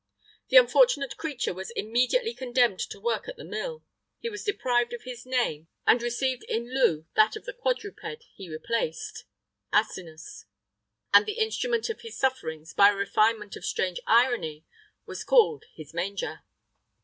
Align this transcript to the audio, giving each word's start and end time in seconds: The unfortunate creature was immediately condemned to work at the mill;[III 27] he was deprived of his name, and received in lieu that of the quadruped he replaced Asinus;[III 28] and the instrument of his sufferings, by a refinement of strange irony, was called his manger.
The 0.49 0.57
unfortunate 0.57 1.15
creature 1.15 1.53
was 1.53 1.69
immediately 1.69 2.33
condemned 2.33 2.79
to 2.79 2.99
work 2.99 3.27
at 3.29 3.37
the 3.37 3.43
mill;[III 3.43 3.77
27] 4.21 4.21
he 4.21 4.29
was 4.31 4.43
deprived 4.43 4.93
of 4.93 5.03
his 5.03 5.27
name, 5.27 5.67
and 5.85 6.01
received 6.01 6.43
in 6.45 6.73
lieu 6.73 7.05
that 7.13 7.35
of 7.35 7.45
the 7.45 7.53
quadruped 7.53 7.99
he 8.33 8.49
replaced 8.49 9.25
Asinus;[III 9.71 10.47
28] 11.11 11.13
and 11.13 11.25
the 11.27 11.39
instrument 11.39 11.89
of 11.91 12.01
his 12.01 12.17
sufferings, 12.17 12.73
by 12.73 12.89
a 12.89 12.95
refinement 12.95 13.55
of 13.55 13.63
strange 13.63 13.99
irony, 14.07 14.65
was 15.05 15.23
called 15.23 15.65
his 15.71 15.93
manger. 15.93 16.41